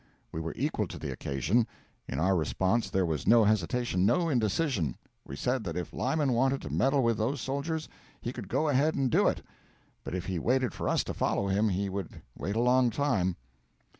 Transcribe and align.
We 0.31 0.41
were 0.41 0.55
equal 0.55 0.87
to 0.87 0.97
the 0.97 1.11
occasion. 1.11 1.67
In 2.07 2.17
our 2.19 2.35
response 2.35 2.89
there 2.89 3.05
was 3.05 3.27
no 3.27 3.43
hesitation, 3.43 4.03
no 4.03 4.29
indecision: 4.29 4.97
we 5.27 5.35
said 5.35 5.63
that 5.65 5.77
if 5.77 5.93
Lyman 5.93 6.33
wanted 6.33 6.59
to 6.63 6.71
meddle 6.71 7.03
with 7.03 7.19
those 7.19 7.39
soldiers, 7.39 7.87
he 8.19 8.33
could 8.33 8.47
go 8.47 8.67
ahead 8.67 8.95
and 8.95 9.11
do 9.11 9.27
it; 9.27 9.43
but 10.03 10.15
if 10.15 10.25
he 10.25 10.39
waited 10.39 10.73
for 10.73 10.89
us 10.89 11.03
to 11.03 11.13
follow 11.13 11.49
him, 11.49 11.69
he 11.69 11.87
would 11.87 12.23
wait 12.35 12.55
a 12.55 12.59
long 12.61 12.89
time. 12.89 13.35